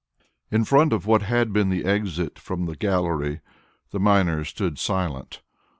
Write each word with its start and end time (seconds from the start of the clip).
IV 0.17 0.25
In 0.55 0.65
front 0.65 0.93
of 0.93 1.05
what 1.05 1.21
had 1.21 1.53
been 1.53 1.69
the 1.69 1.85
exit 1.85 2.39
from 2.39 2.65
the 2.65 2.75
gallery 2.75 3.39
the 3.91 3.99
miners 3.99 4.49
stood 4.49 4.79
silent. 4.79 5.43